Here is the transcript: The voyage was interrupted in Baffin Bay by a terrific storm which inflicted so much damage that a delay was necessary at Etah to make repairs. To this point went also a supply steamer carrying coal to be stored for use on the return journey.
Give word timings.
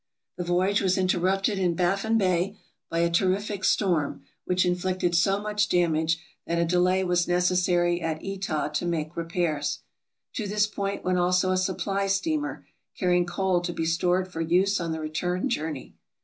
The 0.35 0.43
voyage 0.43 0.81
was 0.81 0.97
interrupted 0.97 1.59
in 1.59 1.75
Baffin 1.75 2.17
Bay 2.17 2.57
by 2.89 3.01
a 3.01 3.09
terrific 3.11 3.63
storm 3.63 4.23
which 4.45 4.65
inflicted 4.65 5.15
so 5.15 5.39
much 5.39 5.69
damage 5.69 6.17
that 6.47 6.57
a 6.57 6.65
delay 6.65 7.03
was 7.03 7.27
necessary 7.27 8.01
at 8.01 8.19
Etah 8.25 8.69
to 8.73 8.85
make 8.87 9.15
repairs. 9.15 9.83
To 10.33 10.47
this 10.47 10.65
point 10.65 11.03
went 11.03 11.19
also 11.19 11.51
a 11.51 11.55
supply 11.55 12.07
steamer 12.07 12.65
carrying 12.97 13.27
coal 13.27 13.61
to 13.61 13.73
be 13.73 13.85
stored 13.85 14.27
for 14.27 14.41
use 14.41 14.79
on 14.79 14.91
the 14.91 14.99
return 14.99 15.49
journey. 15.49 15.93